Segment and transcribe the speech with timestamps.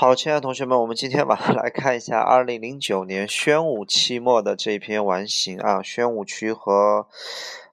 [0.00, 7.08] 好，亲爱的同学们，我们今天 晚上来看一下二零零九年宣武期末的这篇完形啊，宣武区和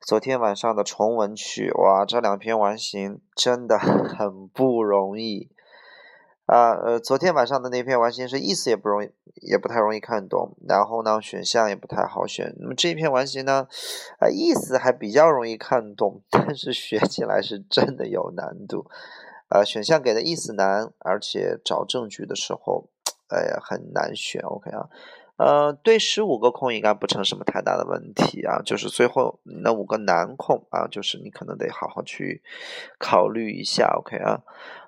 [0.02, 5.52] 昨天晚上的崇文区，哇，这两篇完形真的 很不容易
[6.48, 6.72] 啊。
[6.72, 9.12] 呃，昨天晚上的那篇完形是意思也不容易，
[9.44, 12.56] 也不太容易看懂，然后呢，选项也不太好选。
[12.58, 13.68] 那么这篇完形呢，
[14.18, 18.90] 啊，意思还比较容易看懂，但是学起来是真的有难度。
[19.50, 22.90] 呃，选项给的意思难，而且找证据的时候，
[23.30, 24.42] 哎呀，很难选。
[24.42, 24.90] OK 啊。
[25.38, 32.42] 呃，对十五个空应该不成什么太大的问题啊，就是最后那五个难空啊，就是你可能得好好去
[32.98, 34.44] 考虑一下，OK 啊。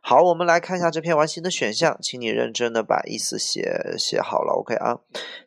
[0.09, 4.99] 好，我们来看一下这篇完形的选项，请你认真的把意思写写好了，OK 啊。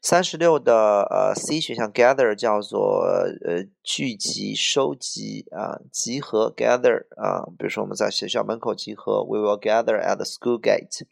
[0.03, 3.07] 三十六的呃 C 选项 gather 叫做
[3.43, 11.07] 呃聚集、收集啊，集合 gather 啊，比如说我们在学校门口集合，We will gather at the school gate。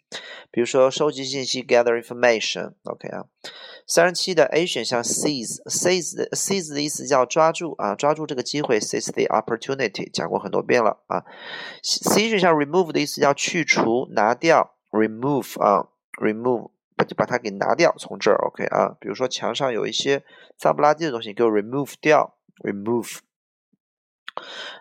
[0.51, 3.25] 比如说收集信息 gather information，OK 啊。
[3.87, 11.25] 三十七的 A 选项 seize，seize seize 的意思叫抓住啊，抓住这个机会，seize the opportunity，讲过很多遍了啊。
[11.83, 15.89] C 选项 remove 的意思叫去除、拿掉，remove 啊
[16.21, 16.71] ，remove
[17.07, 18.97] 就把它给拿掉，从这儿 OK 啊。
[18.99, 20.25] 比如说墙上有一些
[20.57, 23.21] 脏不拉几的东西，给我 remove 掉，remove。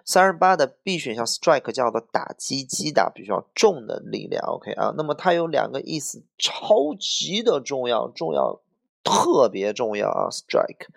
[0.03, 4.93] 三十八的 B 选项 strike 叫做打击、击打比较重的力量，OK 啊。
[4.97, 8.61] 那么它有两个意思，超级的重要，重要。
[9.03, 10.87] 特别重要啊，strike，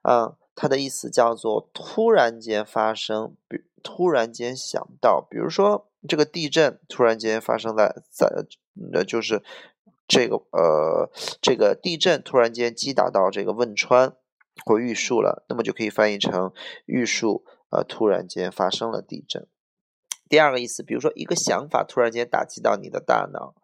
[0.00, 8.26] 啊，它的意思叫做突然间发生，比突然间想到，比如说这个地震突然间发生在在，
[8.92, 9.42] 呃，就是
[10.06, 14.14] 这个呃，这个地震突然间击打到这个汶川
[14.64, 16.52] 或玉树了，那么就可以翻译成
[16.86, 19.46] 玉树呃突然间发生了地震。
[20.28, 23.54] 第二个意思，比如说一个想法突然间打击到你的大脑。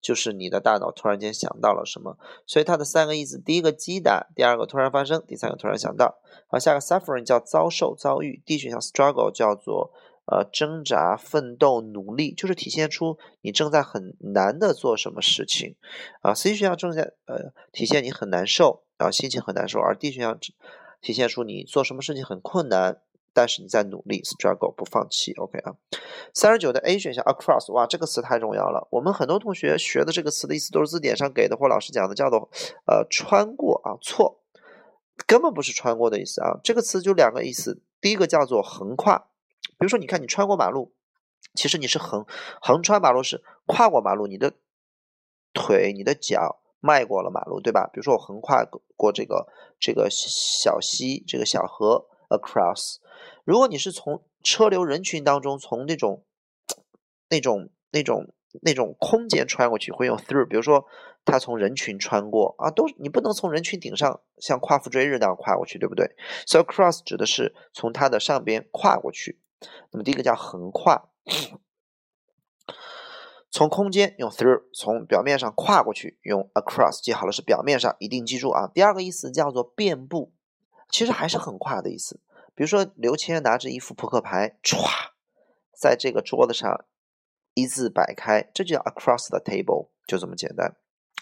[0.00, 6.20] 就是你的大脑突然间想到了什么，所以它的三个意思：第一个击打，第二个突然发生，第三个突然想到。
[6.46, 8.40] 好，下个 suffering 叫遭受、遭遇。
[8.46, 9.90] D 选项 struggle 叫做
[10.30, 15.74] 呃挣扎、奋斗、努力，就是体现出你正在很难的做什么事情。
[16.22, 20.38] 啊，C 选项正在呃体现你很难受啊，心情很难受，而 D 选项
[21.00, 23.00] 体现出你做什么事情很困难。
[23.34, 25.76] 但是你在努力，struggle 不放弃，OK 啊。
[26.34, 28.88] 三十九的 A 选项 across，哇，这个词太重要了。
[28.90, 32.50] 我们很多同学学的这个词的意思都是字典上给的或老师讲的，叫做
[32.86, 34.40] 呃穿过啊，错，
[35.24, 36.58] 根本不是穿过的意思啊。
[36.64, 39.27] 这个词就两个意思，第一个叫做横跨，
[39.78, 40.92] 比如说你看你穿过马路，
[41.54, 42.26] 其实你是横
[42.60, 44.54] 横穿马路是跨过马路，你的
[45.54, 47.88] 腿你的脚迈过了马路，对吧？
[47.92, 48.64] 比如说我横跨
[48.96, 49.46] 过这个
[49.80, 52.96] 这个小溪这个小河 across。
[53.44, 56.24] 如果你是从车流人群当中，从那种、
[57.30, 60.46] 那种、那种、那种空间穿过去，会用 through。
[60.46, 60.86] 比如说，
[61.24, 66.14] 他从人群穿过啊，都你不能从人群顶上像夸父追日那样跨过去，对不对
[66.46, 69.40] ？？So cross 指的是从它的上边跨过去。
[69.90, 71.08] 那么第一个叫横跨，
[73.50, 77.02] 从空间用 through，从表面上跨过去用 across。
[77.02, 78.70] 记好了，是表面上，一定记住啊。
[78.72, 80.32] 第二个意思叫做遍布，
[80.88, 82.20] 其实还是横跨的意思。
[82.54, 85.10] 比如说，刘谦拿着一副扑克牌，歘，
[85.72, 86.84] 在这个桌子上
[87.54, 90.76] 一字摆开，这就叫 across the table，就这么简单。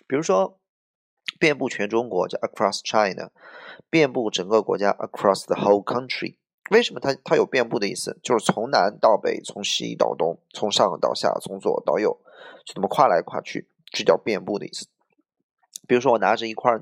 [0.06, 0.58] 比如说，
[1.38, 3.30] 遍布全中国叫 across China，
[3.88, 6.36] 遍布整个国家 across the whole country。
[6.70, 8.18] 为什么它它有遍布的意思？
[8.22, 12.18] 就是从南到北，从西到东，从上到下，从左到右，
[12.64, 14.86] 就这么跨来跨去，这叫遍布的意思。
[15.86, 16.72] 比如说，我拿着一块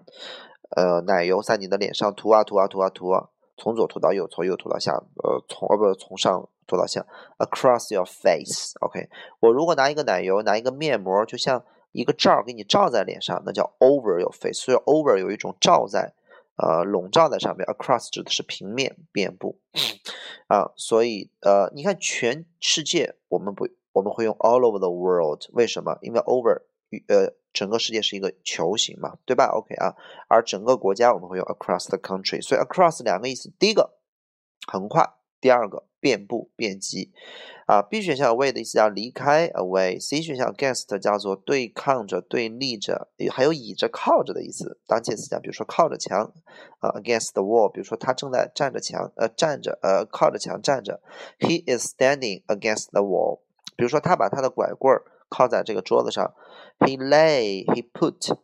[0.76, 3.28] 呃奶油在你的脸上涂啊涂啊涂啊涂啊。
[3.56, 4.90] 从左涂到右，从右涂到下，
[5.22, 7.06] 呃，从呃不从上涂到下
[7.38, 9.08] ，across your face，OK。
[9.38, 11.62] 我如果拿一个奶油，拿一个面膜，就像
[11.92, 14.54] 一个罩给你罩在脸上，那叫 over your face。
[14.54, 16.14] 所以 over 有一种罩在，
[16.56, 17.66] 呃，笼罩在上面。
[17.66, 19.58] across 指的是平面、遍布，
[20.48, 25.98] 啊，所以呃，你看全世界，我们不我们会用 all over the world，为什么？
[26.02, 26.62] 因为 over
[27.08, 27.34] 呃。
[27.54, 29.94] 整个世界是一个球形嘛，对吧？OK 啊，
[30.26, 33.96] 而整个国家我们会用 across the country，所以 across 两个意思，第一个
[34.66, 37.14] 横跨，第二个遍布、遍及。
[37.66, 44.78] 啊，B 选项 away 的意思叫离开，away；C 选项 against 叫做对抗着、对立着，还有倚着、靠着的意思。
[44.86, 46.30] 当介词讲，比如说靠着墙，
[46.80, 51.00] 啊，against the wall，比如说他正在站着墙，呃，站着，呃，靠着墙站着。
[51.38, 53.38] He is standing against the wall，
[53.74, 55.04] 比如说他把他的拐棍儿。
[55.30, 56.32] 靠在这个桌子上
[56.78, 58.36] ，he lay, he put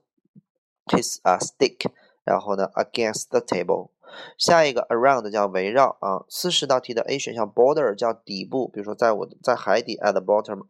[0.86, 1.86] his 啊 stick，
[2.30, 3.90] 然后呢 against the table。
[4.38, 10.64] 下一个 around 叫围绕啊，四十道题的 A 选项 border 叫底部，比如说在我在海底 at the bottom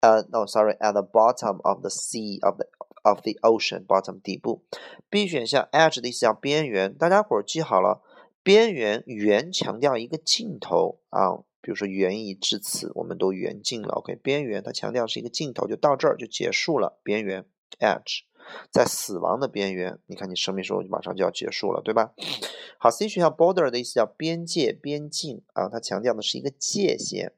[0.00, 2.66] 呃，no sorry，at the bottom of the sea of the
[3.02, 4.64] of the ocean bottom 底部。
[5.08, 8.02] B 选项 edge 的意思叫边缘，大家伙儿记好了，
[8.42, 13.94] 边缘圆强调一个尽头啊，比如说缘已至此，我们都缘尽了。
[13.94, 16.98] OK，边缘它强调是一个尽头，就到这儿就结束了。
[17.02, 17.44] 边缘
[17.78, 18.22] edge。
[18.70, 22.12] 在死亡的边缘，你看你生命时候就马上就要结束了，对吧？
[22.78, 27.32] 好，C 选项 border 的意思叫边界、边境啊，它强调的是一个界限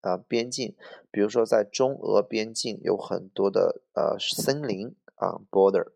[0.00, 0.74] 啊，边境。
[1.10, 5.92] 比如说在中俄边境有很多的呃森林啊，border。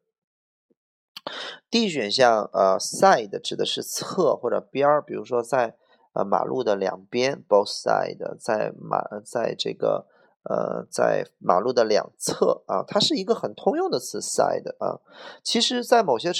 [1.70, 5.76] D 选项呃 side 指的是侧或者边儿，比如说在
[6.12, 10.06] 呃马路的两边，both side，在马在这个。
[10.42, 15.00] 呃，在马路的两侧啊，它是一个很通用的词，side 啊。
[15.42, 16.30] 其实，在某些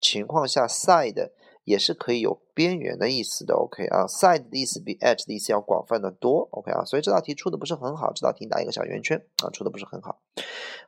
[0.00, 1.30] 情况下，side
[1.64, 3.54] 也是可以有边缘的意思的。
[3.54, 6.48] OK 啊，side 的意思比 edge 的意思要广泛的多。
[6.52, 10.20] OK 啊，所以这道题出的不是很好，这道题打一个小圆圈啊，出的不是很好。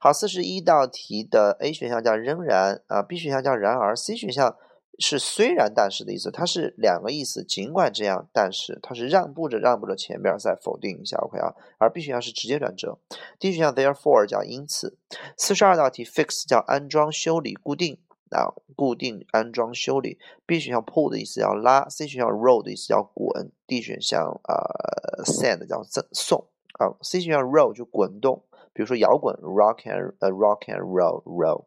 [0.00, 4.56] 好，四十一道题的 A 选项叫仍然啊，B 选项叫然而，C 选项。
[4.98, 7.42] 是虽然但是的意思，它是两个意思。
[7.42, 11.52] 尽管这样，但是它是让步着让步着前边再否定一下，OK 啊。
[11.78, 12.98] 而 B 选项是直接转折。
[13.38, 14.96] D 选项 therefore 叫因此。
[15.36, 17.98] 四十二道题 fix 叫安装、修理、固定
[18.30, 20.18] 啊，固定、安装、修理。
[20.46, 21.88] B 选项 pull 的意思叫拉。
[21.88, 23.50] C 选项 roll 的意思叫滚。
[23.66, 26.46] D 选项呃 send 叫赠送
[26.78, 26.94] 啊。
[27.02, 31.64] C 选项 roll 就滚动，比如说摇滚 rock and 呃 rock and roll roll。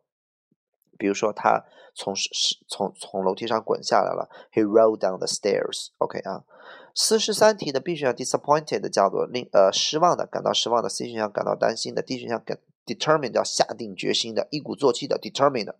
[0.98, 1.64] 比如说，他
[1.96, 2.30] 从是
[2.68, 5.88] 从从楼梯上滚下来了，He rolled down the stairs。
[5.98, 6.44] OK 啊，
[6.94, 10.90] 四十三题的 B 选项 disappointed 叫做令呃失望的，感到失望的。
[10.90, 12.02] C 选项感到担心的。
[12.02, 15.20] D 选项感 determined 叫下定决心的，一鼓作气的。
[15.20, 15.74] determined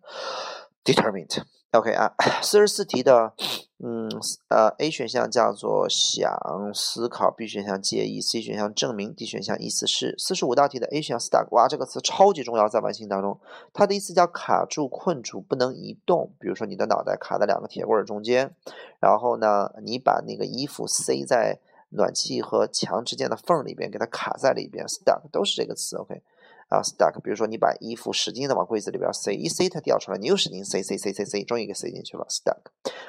[0.84, 1.44] determined。
[1.72, 3.34] OK 啊，四十四题的。
[3.80, 4.10] 嗯，
[4.50, 6.34] 呃，A 选项叫做想
[6.74, 10.16] 思考，B 选项介意，C 选项证明，D 选项意思是。
[10.18, 13.40] 四十五道题的 A 选项 stuck，哇，这个词超级重要，在完形当中，
[13.74, 16.32] 它的意思叫卡住、困住，不能移动。
[16.40, 18.56] 比如说你的脑袋卡在两个铁棍中间，
[19.00, 21.60] 然后呢，你把那个衣服塞在
[21.90, 26.24] 暖气和墙之间的缝里边，给它卡在里边，stuck 都是这个词，OK。
[26.70, 32.26] 啊，stuck，比如说你把衣服使劲的往柜子里边塞，一塞它掉出来，你又使劲塞塞塞塞塞，终于给塞进去了。
[32.30, 32.58] stuck，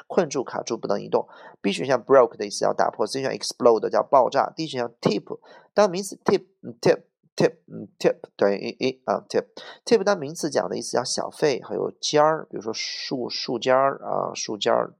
[0.06, 1.26] 困住、卡住、不能移动。
[1.60, 4.52] B 选项 broke 的意思叫打破，C 选项 explode 叫爆炸。
[4.54, 5.40] D 选项 tip
[5.74, 14.94] 当名词 tip，tip，tip，tip 等于，一一啊，tip，tip 当名词讲的意思叫小费，还有尖儿，比如说树树尖儿啊，树尖儿，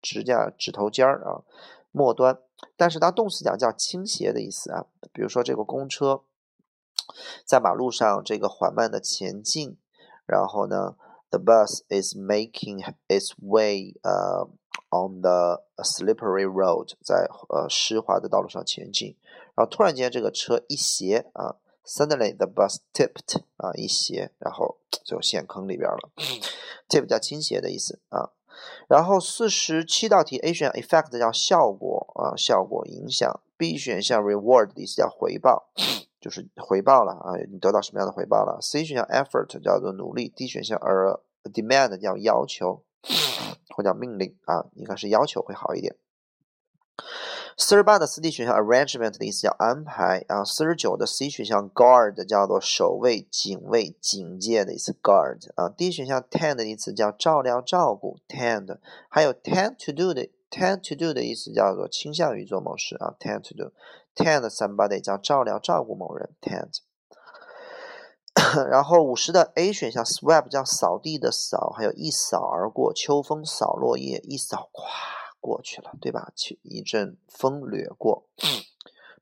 [0.00, 1.42] 指甲指头尖儿啊，
[1.92, 2.38] 末端。
[2.74, 6.22] 但是当动词讲叫倾斜的意思啊，比如说这个公车。
[7.44, 9.76] 在马路上这个缓慢的前进，
[10.26, 10.96] 然后呢
[11.30, 14.48] ，the bus is making its way 呃
[14.90, 19.16] on the slippery road，在呃湿滑的道路上前进，
[19.54, 26.10] 然后突然间这个车一斜啊，suddenly the bus tipped 啊一斜，然后就陷坑里边了
[26.88, 28.30] ，tip 叫倾斜的意思啊，
[28.88, 35.68] 然后四十七道题 A 选项 effect 叫效果啊效果影响，B 选项 reward 的意思叫回报。
[36.20, 42.82] 就是回报了啊，你得到什么样的回报了？C 选项 effort 叫做努力，D 选项 a demand 叫要求
[43.74, 45.96] 或叫命令啊，应该是要求会好一点。
[47.56, 59.74] 四十八的四 D 选项 arrangement 的意思叫安排啊，四十九的 C 选项 guard 叫做守卫、警卫、警戒的意思 guard 啊，D 选项 tend 的意思叫照料、照顾 tend，还有 tend
[59.84, 63.72] to do 的 tend to do 的意思叫做倾向于做某事啊，tend to do。
[64.18, 66.80] Tend somebody 叫照料照顾某人，tend。
[68.70, 74.82] 然后五十的 A 选项 sweep 叫扫地的扫，还有一扫而过，秋风扫落叶，一扫咵
[75.40, 76.32] 过去了，对吧？
[76.36, 78.26] 去一阵风掠过。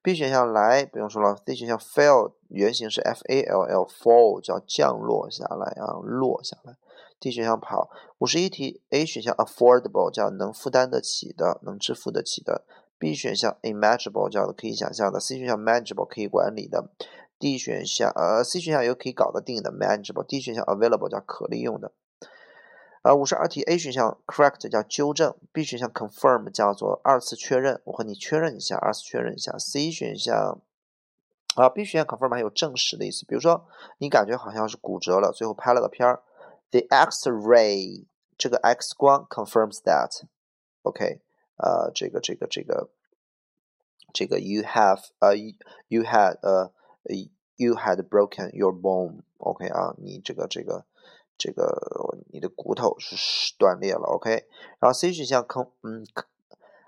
[0.02, 6.76] B 选项来不用说了，C 选项 fall 原型是 F A L L，fall 叫降落下来啊，落下来。
[7.18, 7.90] D 选项跑。
[8.18, 12.64] 五十一题 A 选项 affordable 叫能负担得起的，能支付得起的。
[12.98, 16.90] B 选项 imaginable 叫做可以想象的，C 选项 manageable 可以管理的
[17.38, 21.92] ，D 选项呃 C 选项有可以搞得定的 manageable，D 选项 available 叫可利用的。
[23.02, 29.56] 呃，五十二题 A 选项 correct 叫纠正，B 选项 confirm 叫做二次确认，我和你确认一下，二次确认一下。
[29.58, 30.60] C 选项
[31.54, 33.66] 啊 B 选项 confirm 还有证实的意思，比如说
[33.98, 36.22] 你感觉好像是骨折了，最后拍了个片儿
[36.70, 41.20] ，The X-ray 这个 X 光 confirms that，OK。
[41.56, 42.90] 呃，这个这个这个
[44.12, 45.36] 这个，you have 呃
[45.88, 46.72] ，you had 呃
[47.56, 50.84] ，you had broken your bone，OK 啊，你这个这个
[51.38, 53.16] 这个你的骨头是
[53.58, 54.46] 断裂了，OK。
[54.78, 56.06] 然后 C 选项 con 嗯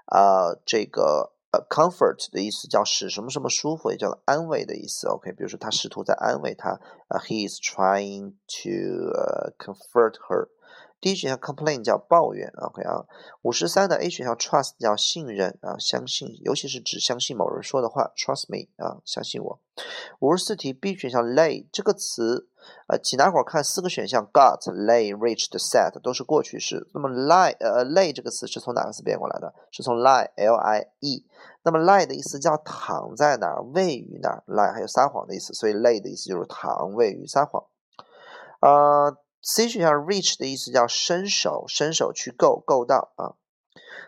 [0.07, 1.33] 啊，这个
[1.69, 5.09] ，comfort 的意思叫使什么什么舒服，也叫做安慰的意思。
[5.09, 9.13] OK，比如说他试图在安慰他，呃，he is trying to
[9.59, 10.49] comfort her。
[11.00, 13.07] D 选项 complain 叫抱怨，OK 啊。
[13.43, 19.61] 五十三的 A 选项 trust 叫信任啊，相信，尤其是指相信某人说的话，trust me 啊，相信我。
[20.19, 22.49] 五十四题 B 选项 lay 这个词，
[22.88, 26.88] 呃，请大伙看四个选项，got、lay、reached、set 都是过去式。
[26.93, 29.55] 那么 lie 呃 lay 这个词是从哪个词变过来的？
[29.71, 31.25] 是从 lie L I E。
[31.62, 37.62] 那么 lie 的意思叫躺在哪儿，位于哪儿，lie 还有撒谎的意思，所以 lay 的意思就是躺、位于、撒谎。
[38.61, 39.17] 呃。
[39.42, 43.35] C 选项 reach 的意思叫伸手，伸手去够，够到啊。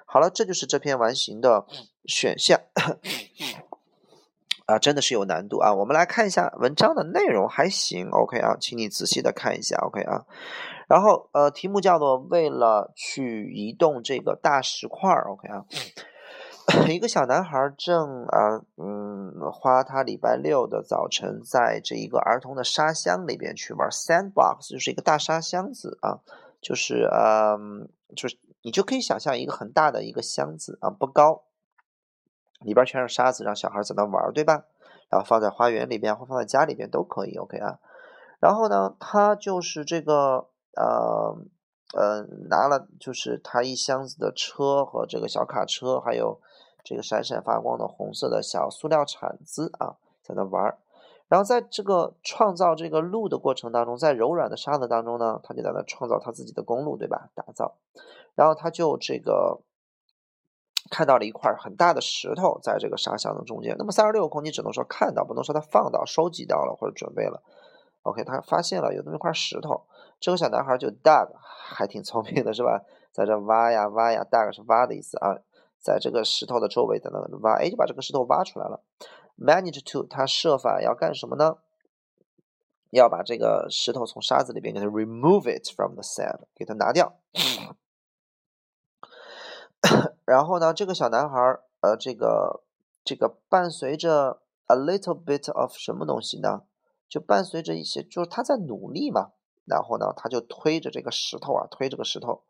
[0.04, 1.66] 好了，这就是这篇完形的
[2.04, 2.60] 选项
[4.66, 5.72] 啊，真的是有难度啊。
[5.72, 10.26] 我们来看一下文章的内容，还行，OK 啊，请你仔细的看一下，OK 啊。
[10.88, 15.64] 然后呃，题目叫做为了去移动这个大石块，OK 啊。
[16.88, 26.20] 一个小男孩正啊，嗯，花他礼拜六的早晨在这一个儿童的沙箱里边去玩 sandbox，就是一个大沙箱子啊，
[26.60, 31.42] 就是嗯，就是你就可以想象一个很大的一个箱子啊，不高，
[32.60, 34.64] 里边全是沙子，让小孩在那玩，对吧？
[35.08, 37.78] 然后放在花园里边或放在家里边都可以，OK 啊。
[38.38, 41.36] 然后呢，他就是这个呃
[41.94, 46.40] 呃拿了就是他一箱子的车和这个小卡车，还有。
[46.84, 50.78] 这个闪闪发光的红色的小塑料铲子啊，在那玩儿。
[51.28, 57.30] 然后在这个创造这个路的过程当中，在柔软的沙子当中呢，他就在那创造他自己的公路，对吧？
[57.36, 57.76] 打造。
[58.34, 59.60] 然后他就这个
[60.90, 63.76] 看到了一块很大的石头在这个沙箱的中间。
[63.78, 67.40] 那么三十六空，你只能说看到，不能说他放到、收集到了或者准备了。
[68.02, 69.82] OK，他发现了有那么一块石头。
[70.18, 72.82] 这个小男孩就 dug，还挺聪明的是吧？
[73.12, 75.38] 在这挖呀挖呀，dug 是挖的意思啊。
[75.80, 78.82] 在这个石头的周围等等挖，哎，就把这个石头挖出来了。
[79.38, 81.56] Manage to，他设法要干什么呢？
[82.90, 87.20] 要把这个石头从沙子里边给它 remove it from the sand，给它拿掉。
[90.24, 91.38] 然后呢，这个小男孩
[91.80, 92.62] 呃，这个
[93.04, 96.64] 这个伴随着 a little bit of 什么东西呢？
[97.08, 99.30] 就伴随着一些，就是他在努力嘛。
[99.64, 102.42] 然后呢，他就推着这个石头啊，推这个石头。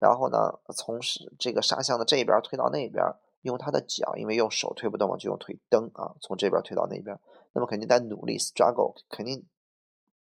[0.00, 3.04] 然后呢，从是这个沙箱的这边推到那边，
[3.42, 7.20] 用他的脚，因为用手推不动嘛，就用腿蹬啊，从这边推到那边。
[7.52, 9.46] 那么肯定在努力，struggle，肯定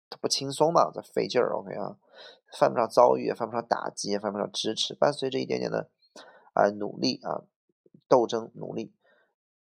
[0.09, 1.99] 他不轻松嘛，在费劲儿，OK 啊，
[2.59, 5.91] 犯不上遭遇，犯不上打击，犯不上支持，伴随着一点点的
[6.55, 7.43] 啊努力啊，
[8.09, 8.95] 斗争，努力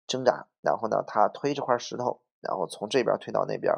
[0.06, 0.48] 挣扎。
[0.60, 2.20] 然后呢，他推这块石头。
[2.44, 3.74] 然后从这边推到那边，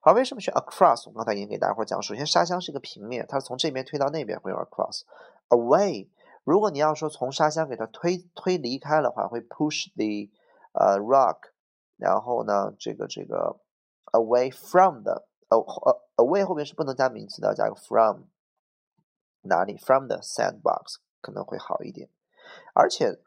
[0.00, 1.08] 好，为什么选 across？
[1.08, 5.02] 我刚才已经给大家伙讲，首先沙箱是一个平面，它是从这边推到那边会用 across。
[5.48, 6.08] away，
[6.44, 10.32] 如果你要说从沙箱给它推推离开的话，会 push the
[10.72, 11.50] 呃 rock，
[11.96, 13.56] 然后呢，这个这个
[14.12, 18.22] away from 的，呃呃 away 后面是不能加名词的，加个 from，
[19.42, 22.08] 哪里 from the sandbox 可能会好一点，
[22.74, 23.18] 而且。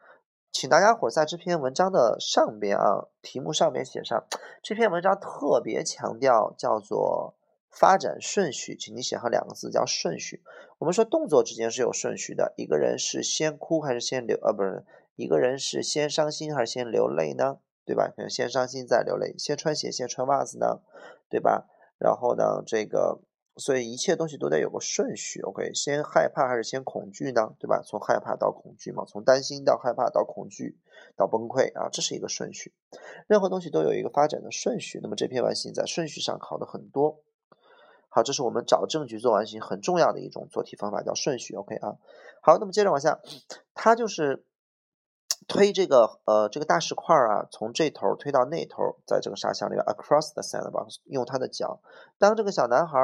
[0.50, 4.24] 请大家伙在这篇文章的上边啊，题目上面写上
[4.62, 7.36] 这篇文章特别强调叫做
[7.70, 10.42] 发展顺序，请你写上两个字叫顺序。
[10.78, 14.36] 我们说动作之间是有顺序的，一个人是先哭还是先流？
[14.42, 17.58] 呃，不是，一个人是先伤心还是先流泪呢？
[17.84, 18.08] 对吧？
[18.08, 20.80] 可能先伤心再流泪，先穿鞋先穿袜子呢？
[21.30, 21.66] 对吧？
[21.98, 23.20] 然后呢，这个。
[23.58, 25.74] 所以一切东西都得有个顺序，OK？
[25.74, 27.56] 先害怕还是先恐惧呢？
[27.58, 27.82] 对吧？
[27.84, 30.78] 从害怕到恐惧嘛，从担心到害怕到恐惧
[31.16, 32.72] 到崩溃啊，这是一个顺序。
[33.26, 35.00] 任何东西都有一个发展的顺序。
[35.02, 37.20] 那么这篇完形在顺序上考的很多。
[38.08, 41.96] 好，这是我们找证据做完形很重要的一种做题方法，叫顺序，OK 啊？
[42.40, 43.18] 好，那么接着往下，
[43.74, 44.44] 它就是
[45.48, 51.80] 推这个呃这个大石块啊，从这头推到那头，在这个沙箱里，across the sandbox，用他的脚。
[52.18, 52.98] 当这个小男孩。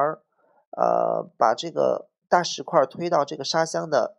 [0.77, 4.17] 呃，把这个大石块推到这个沙箱的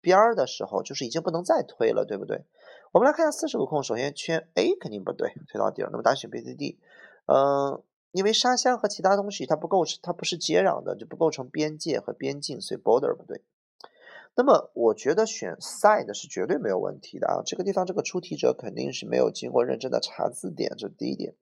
[0.00, 2.44] 边儿的时候，就是已经不能再推了，对不对？
[2.92, 5.88] 我们来看一下四十个空，首先圈 A 肯定不对，推到底儿。
[5.90, 6.78] 那么答案选 B、C、D。
[7.26, 7.82] 嗯，
[8.12, 13.42] 因为沙箱和其他东西它不构成，它不是接壤的，就不构成边界和边境，所以 border 不对。
[14.36, 21.34] 那么我觉得选 side 是绝对没有问题的啊，这个地方这个出题者肯定是没有经过认真的查字典，这是第一点。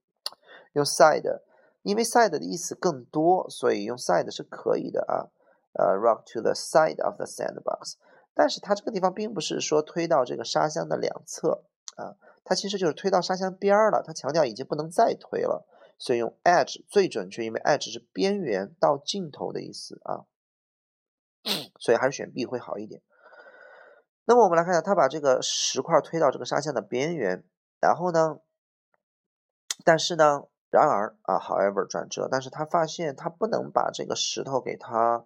[0.73, 1.43] 用 side。
[1.85, 5.31] 因为 side 的意思更多，所以用 side 是可以的啊。
[5.75, 7.95] 呃，rock to the side of the sandbox。
[8.33, 11.65] 但是它这个地方并不是说推到这个沙箱的两侧
[11.97, 14.03] 啊，它其实就是推到沙箱边儿了。
[14.05, 15.67] 它强调已经不能再推了，
[15.99, 20.25] 所以用 edge 最准确，因为 edge 是边缘到尽头的意思啊。
[21.79, 23.03] 所以还是选 B 会好一点。
[24.25, 27.45] 那么我们来看一下，他把这个石块推到这个沙箱的边缘。
[27.81, 28.39] 然后呢，
[29.85, 35.25] 但是呢，然而啊，however 转折，但是他发现他不能把这个石头给他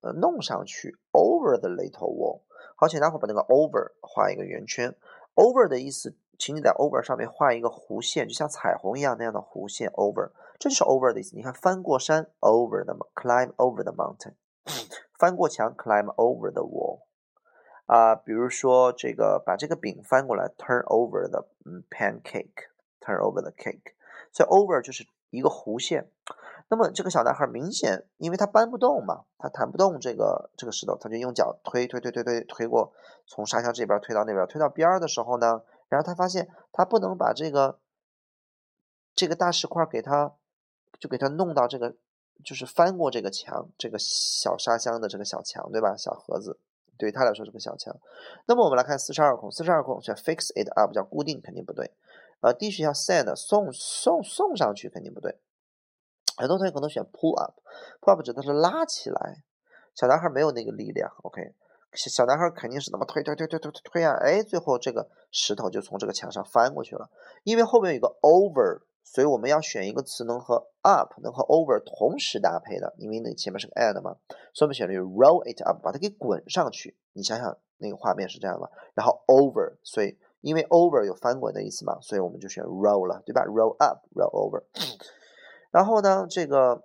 [0.00, 2.40] 呃弄上去，over the little wall。
[2.74, 4.92] 好，请待会把那个 over 画一个圆圈
[5.36, 11.36] ，over 的意思，请你在 over 上面画一个弧线，就像彩虹一样那样的弧线，over，这就是 over 的意思。
[11.36, 14.34] 你看，翻过山，over the climb over the mountain，
[15.16, 17.02] 翻过墙，climb over the wall。
[17.86, 21.46] 啊，比如说这个把这个饼翻过来，turn over the
[21.90, 23.94] pancake，turn over the cake。
[24.32, 26.10] 所以 over 就是一个弧线。
[26.68, 32.92] 那么这个小男孩明显，因为他搬不动嘛，他弹不动这个这个石头，他就用脚推推推推推推过，
[33.26, 37.80] 从沙箱这边推到那边，推到边儿的时候呢，然后他发现他不能把这个
[39.16, 40.34] 这个大石块给他，
[41.00, 41.96] 就给他弄到这个，
[42.44, 45.96] 就是翻过这个墙，这个小沙箱的这个小墙，对吧？
[45.96, 46.60] 小盒子
[46.96, 47.96] 对于他来说是个小墙。
[48.46, 51.90] 那么我们来看四十二空，四十二空选 fix it up 叫固定肯定不对，
[52.40, 55.38] 呃，D 选项 send 送送送上去肯定不对。
[56.36, 59.42] 很多同学可能选 pull up，pull up 指的是拉起来，
[59.94, 61.54] 小男孩没有那个力量，OK，
[61.92, 67.10] 小小男孩肯定是那么推推推推推推推啊，哎，最后这个石头就从这个墙上翻过去了。
[67.42, 74.16] 因为后面有个 over，所以我们要选一个词能和 up 能和 over 同时搭配的，因为那前面是个 and 嘛，
[74.54, 76.96] 所以我们选的是 roll it up，把它给滚上去。
[77.12, 84.64] 你想想那个画面是这样的，然后 over，所以因为 over 有翻滚的意思嘛，所以我们就选 roll 了，对吧？roll up，roll over。
[85.70, 86.84] 然后呢，这个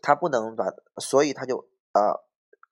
[0.00, 2.20] 他不能把，所以他就啊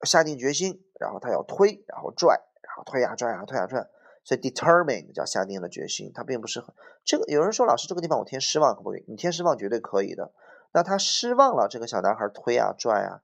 [0.02, 3.88] 下定决心，然后他要推，然后拽，然后推呀拽呀推呀拽，
[4.24, 6.12] 所以 determine 叫下定了决心。
[6.14, 6.74] 他并不是很
[7.04, 7.24] 这个。
[7.26, 9.04] 有人说老师这个地方我填失望可不可以？
[9.08, 10.32] 你填失望绝对可以的。
[10.72, 13.22] 那他失望了，这个小男孩推啊拽啊，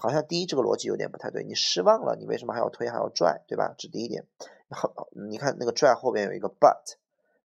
[0.00, 1.42] 好像第一这个逻辑有点不太对。
[1.44, 3.74] 你失望了，你为什么还要推还要拽，对吧？
[3.78, 4.26] 这第一点。
[4.70, 6.96] 好，你看那个拽后边有一个 but，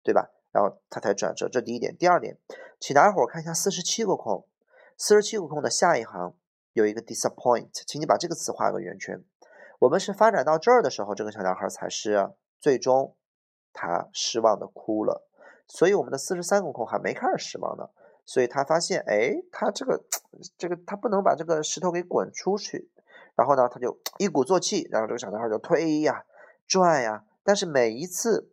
[0.03, 0.31] 对吧？
[0.53, 1.97] 然后它才转折，这第一点。
[1.97, 2.39] 第二点，
[2.81, 4.47] 请大家伙看一下四十七个空，
[4.97, 6.35] 四十七个空的下一行
[6.73, 9.23] 有一个 disappoint，请你把这个词画个圆圈。
[9.81, 13.15] 我们是发展到这儿的时候，这个小男孩才是最终
[13.73, 15.29] 他失望的哭了。
[15.69, 17.91] 所以我们的四十三个空还没开始失望呢。
[18.27, 20.05] 所以他发现，哎，他这个
[20.59, 22.91] 这个他不能把这个石头给滚出去。
[23.35, 26.27] 然后呢，他就一鼓作气，然后这个小男孩就推呀、
[26.67, 27.25] 转呀。
[27.43, 28.51] 但是每一次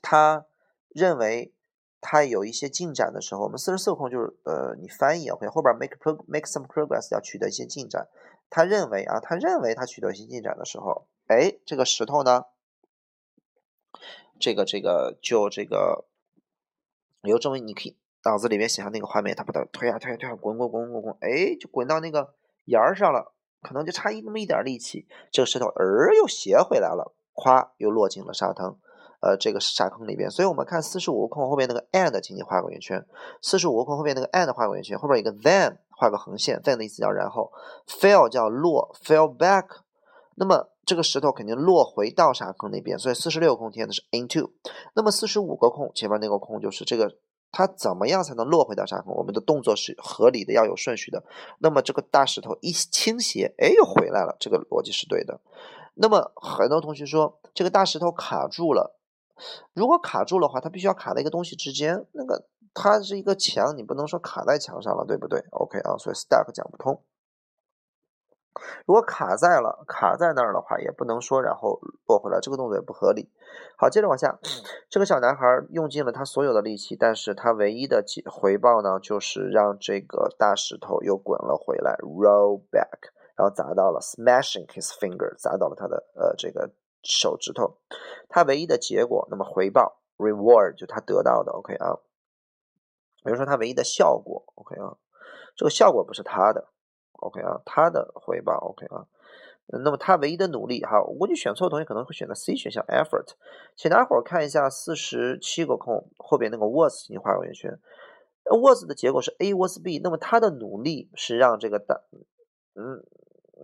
[0.00, 0.46] 他。
[0.92, 1.54] 认为
[2.00, 8.08] 他有一些进展的时候，我们四十四空就是呃，你翻译 OK，后边 make pro make some progress 要取得一些进展。
[8.50, 12.46] 他认为啊，他认为他取得一些进展的时候，哎，这个石头呢，
[14.40, 16.06] 这个这个就这个
[17.22, 28.76] 有这么你可以脑子里面想象那个画面，他把它推啊推啊推啊滚滚滚滚滚，哎，就滚到那个沿儿上了，可能就差一那么一点力气，这个石头儿又斜回来了，咵又落进了沙坑。
[29.22, 33.04] 呃，这个沙坑里边，所以我们看四十五个空后面那个 and，请你画个圆圈。
[33.42, 37.52] 四十五个空后面那个 and 画个圆圈，后边一个 then 画个横线，then 的意思叫然后
[37.86, 39.66] ，fell 叫落，fell back。
[40.36, 44.52] 那么这个石头肯定落回到沙坑那边，所以四十六空填的是 into。
[44.94, 47.12] 那么四十五个空前面那个空就是这个，
[47.52, 49.14] 它怎么样才能落回到沙坑？
[49.14, 51.22] 我们的动作是合理的，要有顺序的。
[51.58, 55.40] 那么这个大石头一倾斜，哎，又回来了，这个逻辑是对的。
[55.94, 58.96] 那么很多同学说这个大石头卡住了。
[59.72, 62.06] 如果卡住的话，它必须要卡在一个东西之间。
[62.12, 67.02] 那个它是一个墙，你不能说卡在墙上了，对不对？OK 啊，所以 stack 讲不通。
[68.86, 73.30] 如果卡在了，卡在那儿的话，也不能说然后落回来，这个动作也不合理。
[73.76, 74.38] 好，接着往下，
[74.88, 86.70] 这个小男孩用尽了他所有的力气，但是他唯一的回报呢，就是让这个大石头又滚了回来，roll back，然后砸到了，smashing his finger，砸到了他的呃这个。
[87.02, 87.78] 手指头，
[88.28, 91.96] 他唯一的结果，那么回报 reward 就他得到的，OK 啊，
[93.24, 94.98] 比如说他唯一的效果，OK 啊，
[95.56, 96.68] 这个效果不是他的
[97.20, 99.06] ，OK 啊，他的回报，OK 啊，
[99.66, 103.34] 那么他唯一的努力，哈，我估计选错的同学可能会选择 C 选项 effort，
[103.76, 107.78] 请大伙儿看一下四十七个空后边那个 was，你画个圆圈
[108.44, 112.00] ，was 的结果是 A was B，那么他的努力是让这个大，
[112.74, 113.04] 嗯。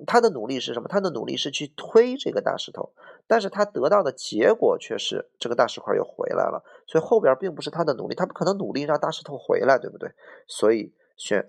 [0.06, 0.90] 他的努力是什么？
[0.90, 2.92] 他的努力是去推这个大石头，
[3.26, 6.62] 但是他得到的结果却是这个大石块又回来了。
[6.86, 10.12] 所以后边并不是他的努力，他不可能努力让大石头回来，对不对？
[10.46, 11.42] 所以选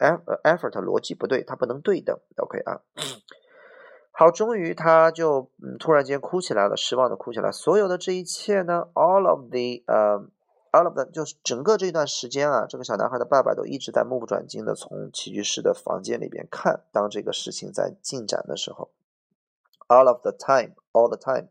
[0.44, 2.18] effort 逻辑不对，它不能对等。
[2.38, 2.82] OK 啊，
[4.12, 7.52] 好，终于他就嗯突然间哭起来了，失望的哭起来。
[7.52, 10.28] 所有的这一切呢，all of the 呃。
[10.74, 18.92] all of the 就是整个这段时间啊，这个小男孩的爸爸都一直在目不转睛的从起居室的房间里边看，当这个事情在进展的时候
[19.88, 21.48] ，all of the time，all the time，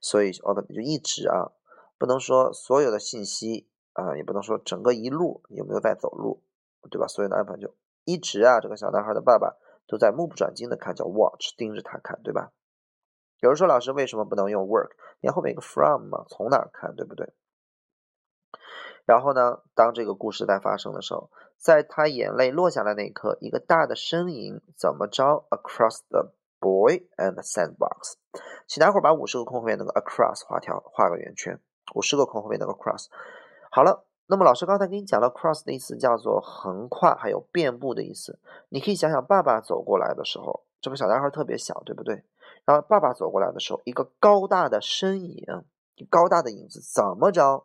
[0.00, 1.50] 所以 all the 就一直啊，
[1.98, 6.42] 不不能说所有的信息啊，也不能说整个一路有没有在走路，
[6.90, 7.06] 对吧？
[7.06, 12.52] 所有的安排就一直啊，这个小男孩的爸爸都在目不转睛的看，叫 watch，盯着他看，对吧？
[13.40, 14.90] 有人说老师为什么不能用 work？
[15.20, 17.34] 你看后面一个 from 嘛，从哪儿看，对不对？
[19.04, 28.14] 然后呢，当这个故事在发生的时候，在他眼泪落下来那一刻，一个大的身影怎么着？Across the boy and sandbox，
[28.66, 31.60] 请大伙把五十个空后面那个 across 画条画个圆圈，
[31.94, 33.08] 五十个空后面那个 cross。
[33.70, 38.38] 好了，那么老师刚才给你讲了 cross 的意思叫做横跨，还有遍布的意思。
[38.70, 42.22] 你可以想想，爸爸走过来的时候，这个小男孩特别小，对不对？
[42.64, 45.44] 然后爸爸走过来的时候，一个高大的身影，
[46.08, 47.64] 高大的影子怎么着？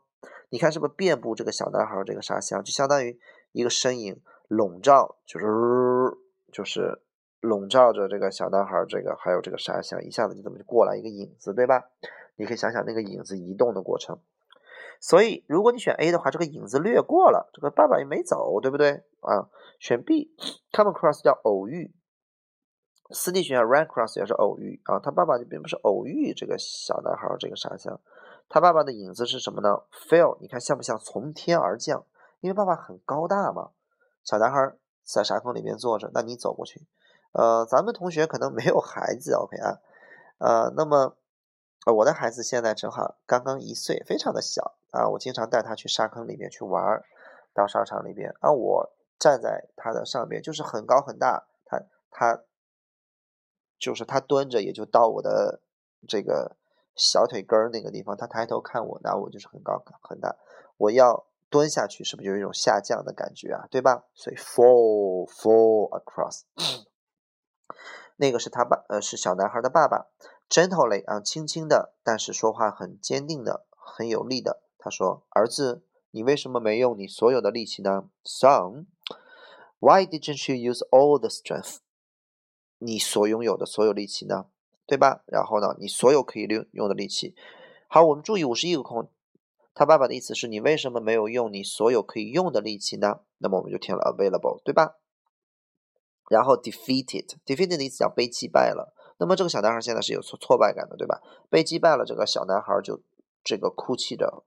[0.49, 3.17] 你看是不是遍布这个小男孩这个沙箱，就相当于
[3.53, 5.47] 一个身影笼罩，就是
[6.51, 7.01] 就是
[7.39, 11.85] 笼罩着这个小男孩这个还有这个沙箱，一下子就这么就过来一个影子，对吧？
[12.35, 14.19] 你可以想想那个影子移动的过程。
[14.99, 19.49] 所以如果你选 A 的话，这个影子略过了，这个爸爸也没走，对不对啊？
[19.79, 21.95] 选 B，come across 叫偶遇，
[23.11, 27.99] 四 D 选项 run across 也是偶遇啊，他爸爸就并不是偶遇这个小男孩这个沙箱。
[28.49, 32.05] 他爸爸的影子是什么呢？Fell，你看像不像从天而降？
[32.41, 33.69] 因为爸爸很高大嘛。
[34.23, 36.85] 小男孩在沙坑里面坐着，那你走过去，
[37.31, 39.79] 呃，咱们同学可能没有孩子，OK 啊，
[40.39, 41.15] 呃，那么
[41.95, 47.05] 我的孩子现在正好刚刚一岁，非常的小啊，我经常带他去沙坑里面去玩儿，
[47.53, 52.43] 到沙场里边，啊，我站在他的上边，就是很高很大，他他
[53.77, 55.61] 就是他蹲着也就到我的
[56.07, 56.55] 这个。
[56.95, 60.35] 小腿根儿那个地方，他抬头看我，那我就是很高很大。
[60.75, 63.65] 我要蹲下去，是不是就有一种下降的感觉啊？
[63.71, 64.03] 对吧？
[64.13, 66.41] 所以 fall fall across，
[68.17, 70.07] 那个是他爸，呃，是小男孩的爸爸。
[70.49, 74.61] gently 啊，轻轻的，但是说话很坚定的，很有力的。
[74.79, 81.77] 他说：“儿子，你为什么没用你所有的力气呢？Son，why didn't you use all the strength？
[82.79, 84.47] 你所拥有的所有力气呢？”
[84.87, 85.21] 对吧？
[85.27, 87.35] 然后呢，你所有可以用用的力气。
[87.87, 89.07] 好，我们注意五十一个空，
[89.75, 93.19] 他爸爸的意思是你为什么没有用你所有可以用的力气呢？
[93.37, 94.95] 那么我们就填了 available，对吧？
[96.27, 98.95] 然后 defeated，defeated 的意思叫被击败了。
[99.19, 101.21] 那么这个小男孩现在是有挫挫败感的，对吧？
[101.51, 103.01] 被击败了，这个小男孩就
[103.43, 104.43] 这个哭泣着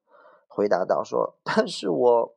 [0.54, 2.34] 回答道说：“但是我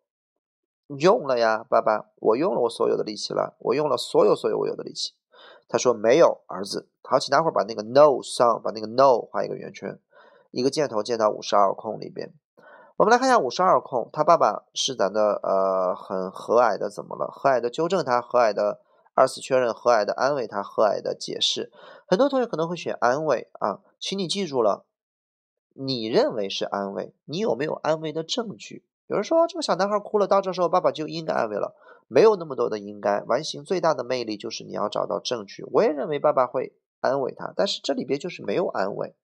[0.87, 5.13] 用了呀，爸爸，我用了我所有的力气了，我用了所有所有我有的力气。”
[5.67, 9.99] 他说：“没有，儿子。”好，请大伙儿把那个 no son 把那个 no 画一个圆圈，
[10.51, 12.33] 一个箭头箭到五十二空里边。
[12.97, 17.27] 我们来看一下五十二空，他爸爸是咱的呃很和蔼的，怎么了？
[17.27, 18.79] 和蔼的纠正他，和蔼的
[19.13, 21.71] 二次确认，和蔼的安慰他，和蔼的解释。
[22.07, 24.85] 很多同学可能会选安慰啊，请你记住了，
[25.77, 28.85] 你认为是安慰，你有没有安慰的证据？
[29.07, 31.75] 有人说这个小男孩哭了，到这时候爸爸就应该安慰了。
[32.07, 35.65] 没有那么多的应该，完形最大的魅力就是你要找到证据。
[35.73, 39.15] 我也认为爸爸会安慰他，但是这里边就是没有安慰。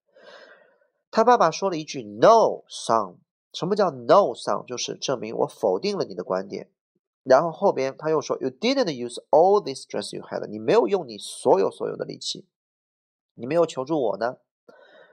[1.10, 3.16] 他爸爸说了一句 “No, son”，
[3.52, 4.66] 什么叫 “No, son”？
[4.66, 6.68] 就是证明我否定了你的观点。
[7.22, 12.46] 然后后边他又说 “You didn't use all this strength you had”，你没有用你所有所有的力气，
[13.34, 14.36] 你没有求助我呢。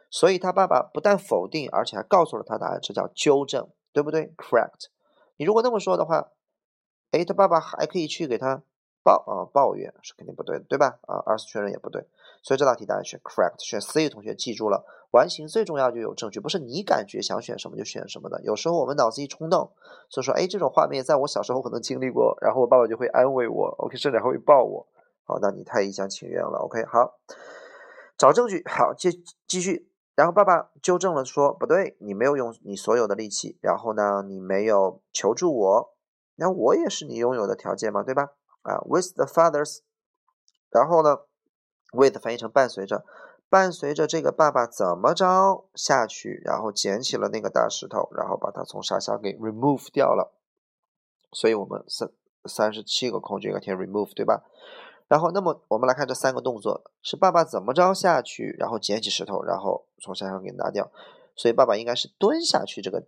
[0.10, 4.88] 所以他爸爸不但否定，而且还告诉了他答案，这叫纠正，对不对？Correct。
[5.38, 6.30] 你如果那么说的话。
[7.12, 8.62] 哎，他爸爸还可以去给他
[9.02, 11.00] 抱啊抱怨，是肯定不对的，对吧？
[11.08, 12.06] 啊，二次确认也不对，
[12.44, 18.40] 所以这道题答案选 correct，选 C 同学记住了，完形最重要就有证据，不是你感觉想选什么就选什么的。
[18.44, 19.72] 有时候我们脑子一冲动，
[20.08, 24.86] 所以说，哎，这种画面在我小时候可能经历过，然后我爸爸就会安慰我，OK，甚至还会抱我。
[25.24, 27.18] 好，那你太一厢情愿了，OK，好，
[28.20, 35.96] 找证据，好，继继续，然后爸爸纠正了说，不对，你没有用你所有的力气，然后呢，你没有求助我。
[36.36, 38.34] 那我也是你拥有的条件嘛，对吧？
[38.64, 39.80] 啊，with the fathers，
[40.70, 41.20] 然后呢
[41.94, 43.06] ，with 翻译成伴随着，
[43.48, 50.34] 伴随着这个爸爸怎么着下去，然后捡起了那个大石头，然后把它从沙箱给 remove 掉了。
[51.32, 52.10] 所以我们三
[52.44, 54.44] 三十七个空就应该填 remove，对吧？
[55.10, 60.90] 然后那么我们来看这三个动作，是爸爸怎么着下去，然后捡起石头，然后从山上给拿掉。
[61.36, 63.06] 所以爸爸应该是蹲下去，这个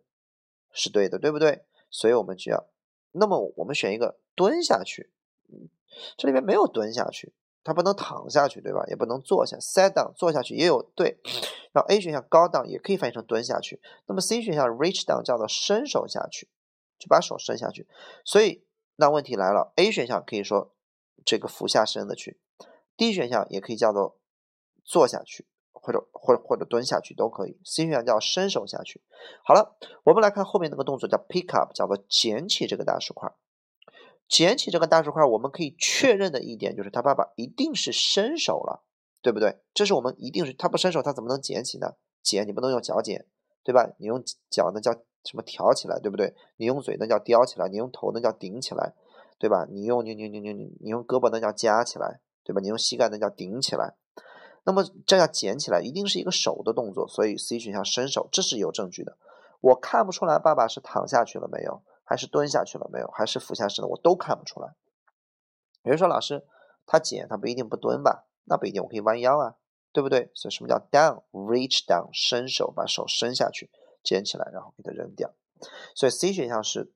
[0.72, 1.64] 是对的，对不对？
[1.90, 2.66] 所以我们就要。
[3.12, 5.12] 那么我们选一个蹲下去，
[5.50, 5.70] 嗯
[6.18, 7.34] 这里面没有蹲下去，
[7.64, 8.84] 他不能躺下去，对吧？
[8.88, 11.20] 也不能坐下，sit down，坐下去也有对。
[11.74, 13.82] 然后 A 选项高 down 也可以翻译成蹲下去。
[14.08, 16.48] 那么 C 选项 reach down 叫做伸手下去，
[16.98, 17.88] 就把手伸下去。
[18.26, 18.64] 所以
[18.96, 20.74] 那问题来了，A 选项可以说
[21.25, 22.39] 这个俯下身的去
[22.97, 24.19] ，D 选项也可以叫做
[24.84, 27.60] 坐下去，或者或者或者蹲下去都可以。
[27.63, 29.01] C 选项叫伸手下去。
[29.43, 33.31] 好了，我们来看后面那个动作叫 pick up，叫做捡起这个大石块。
[34.27, 38.86] 捡起这个大石块，我们可以确认的一点就是他爸爸一定是伸手了，
[39.21, 39.60] 对不对？
[39.73, 41.95] 这是我们一定是他不伸手，他怎么能捡起呢？
[42.23, 43.25] 捡你不能用脚捡，
[43.62, 43.91] 对吧？
[43.97, 44.93] 你用脚那叫
[45.25, 46.34] 什么挑起来，对不对？
[46.55, 48.93] 你用嘴那叫叼起来，你用头那叫顶起来，
[49.41, 49.65] 对吧？
[49.71, 52.62] 你用你你你你你你用胳膊那叫夹起来，对吧？
[52.62, 53.95] 你用膝盖那叫顶起来。
[54.63, 59.17] 那么这要捡起来，一定是一个手的动作，所以 C 选项伸手，这是有证据的。
[59.60, 64.75] 我看不出来爸爸是躺下去了没有，还是蹲下去了没有，还是俯下身了，我都看不出来。
[65.82, 66.45] 有人说老师，
[66.86, 68.27] 他捡他不一定不蹲吧？
[68.43, 69.56] 那不一定，我可以弯腰啊，
[69.91, 70.30] 对不对？
[70.36, 73.71] 所以什么叫 down？reach down，伸手把手伸下去，
[74.04, 75.34] 捡起来，然后给它扔掉。
[75.95, 76.93] 所以 C 选项是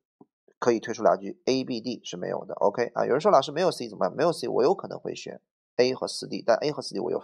[0.60, 2.54] 可以推出两句，A、B、D 是没有的。
[2.56, 4.16] OK 啊，有人说老师没有 C 怎么办？
[4.16, 5.42] 没有 C，我有可能会选
[5.78, 7.22] A 和四 D，但 A 和四 D 我有。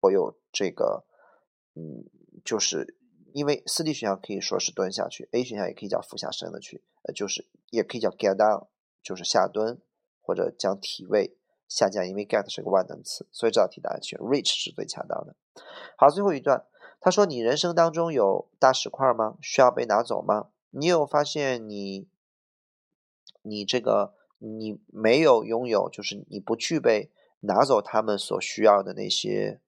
[0.00, 1.04] 我有这个，
[1.74, 2.04] 嗯，
[2.44, 2.96] 就是
[3.32, 8.66] 因为四 D 选项可以说是蹲下去，A 选项也可以叫俯下身的去，呃，就是也可以叫 get down，
[9.02, 9.80] 就是下蹲
[10.20, 15.34] 或者将体位下降，因为 get 是个万能词，所以这道题答案选 reach 是最恰当的。
[15.96, 16.66] 好，最后一段，
[17.00, 19.38] 他说你人生当中有大石块吗？
[19.40, 20.50] 需要被拿走吗？
[20.70, 22.06] 你有发现你，
[23.46, 29.60] 你这个你没有拥有，就是你不具备拿走他们所需要的那些。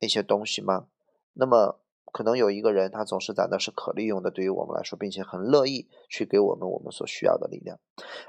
[0.00, 0.86] 那些东西吗？
[1.32, 1.80] 那么
[2.12, 7.80] 可能有一个人，他总是在那是可利用的，对于我们来说，并且很乐意去给我们我们所需要的力量。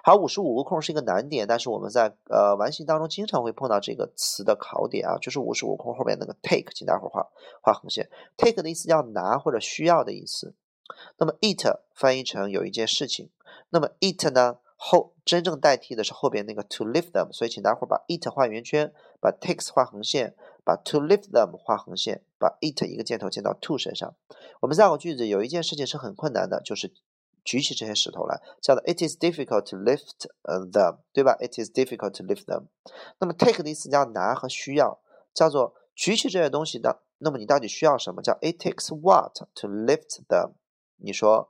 [0.03, 7.27] 好，五十五个空是一个难点，但是我们在呃完形当中经常会碰到这个词的考点啊，就是五十五空后面那个 take，请大伙画
[7.61, 8.09] 画横线。
[8.35, 10.55] take 的意思叫拿或者需要的意思。
[11.19, 13.29] 那么 it 翻译成有一件事情，
[13.69, 20.35] 那么 it 呢后真正代替的是后边那个 to lift them，所以请大伙把 it 画圆圈，把 takes 画横线。
[20.61, 24.13] 把 to lift them 画横线，把 it 一个箭头箭到 to 身上。
[24.59, 26.93] 我们造个句子，有一件事情是很困难的，就是
[27.43, 32.65] 举起这些石头来，叫做 It is difficult to lift them，对吧？It is difficult to lift them。
[33.17, 34.99] 那么 take 的意思叫拿和需要，
[35.33, 37.01] 叫做举起这些东西的。
[37.17, 38.21] 那么你到底需要什么？
[38.21, 40.51] 叫 It takes what to lift them？
[40.97, 41.49] 你说。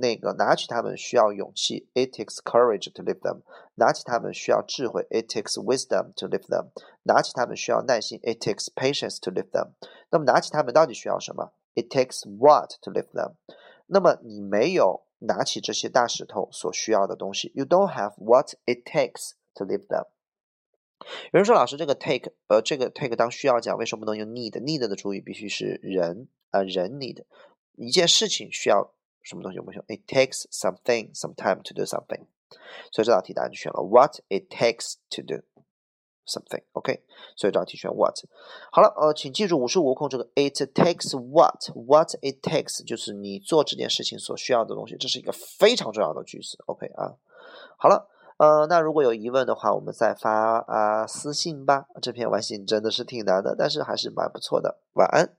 [0.00, 3.40] 那个拿起它们需要勇气，it takes courage to lift them；
[3.74, 6.66] 拿起它们需要智慧，it takes wisdom to lift them；
[7.04, 9.70] 拿起它们需要耐心，it takes patience to lift them。
[10.10, 13.34] 那么拿起它们到底需要什么？It takes what to lift them？
[13.86, 20.06] 那么你没有拿起这些大石头所需要的东西，you don't have what it takes to lift them。
[21.32, 27.24] 有人说老师，这个 take 呃，这个 take 当需要讲，为什么不能用 need？need 的主语必须是人啊，人 need
[27.76, 28.92] 一件事情需要。
[29.28, 32.24] 什么东西我们说？It takes something some time to do something，
[32.90, 35.42] 所以这道题答案就选了 What it takes to do
[36.26, 36.62] something。
[36.72, 37.02] OK，
[37.36, 38.16] 所以这道题选 What。
[38.72, 46.56] 好了，呃，请记住五十五空这个 It takes what？What it takes 就是你做这件事情所需要的东西，这是一个非常重要的句子。
[46.64, 47.16] OK 啊，
[47.76, 51.86] 好了，呃，那如果有疑问的话，我们再发啊私信吧。
[52.00, 54.78] 这篇完形真的是挺难的，但是还是蛮不错的。
[54.94, 55.34] 晚安。